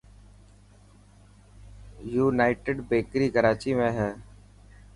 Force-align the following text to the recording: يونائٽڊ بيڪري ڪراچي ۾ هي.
يونائٽڊ 2.13 2.75
بيڪري 2.89 3.27
ڪراچي 3.35 3.71
۾ 3.81 3.87
هي. 3.99 4.11